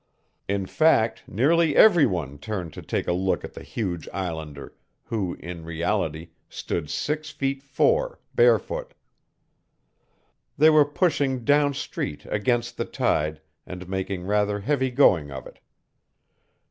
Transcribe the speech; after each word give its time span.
In 0.47 0.65
fact, 0.65 1.21
nearly 1.27 1.75
every 1.75 2.07
one 2.07 2.39
turned 2.39 2.73
to 2.73 2.81
take 2.81 3.07
a 3.07 3.13
look 3.13 3.43
at 3.43 3.53
the 3.53 3.61
huge 3.61 4.09
islander, 4.11 4.73
who, 5.03 5.35
in 5.35 5.63
reality, 5.63 6.29
stood 6.49 6.89
six 6.89 7.29
feet 7.29 7.61
four, 7.61 8.19
barefoot. 8.33 8.95
They 10.57 10.71
were 10.71 10.85
pushing 10.85 11.43
down 11.45 11.75
street 11.75 12.25
against 12.29 12.77
the 12.77 12.85
tide 12.85 13.41
and 13.67 13.87
making 13.87 14.23
rather 14.25 14.61
heavy 14.61 14.89
going 14.89 15.29
of 15.29 15.45
it. 15.45 15.59